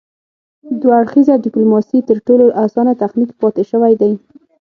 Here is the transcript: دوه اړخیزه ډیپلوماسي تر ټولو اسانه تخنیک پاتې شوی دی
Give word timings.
دوه 0.81 0.93
اړخیزه 1.01 1.33
ډیپلوماسي 1.45 1.99
تر 2.09 2.17
ټولو 2.25 2.45
اسانه 2.65 2.93
تخنیک 3.01 3.31
پاتې 3.41 3.63
شوی 3.71 3.93
دی 4.01 4.11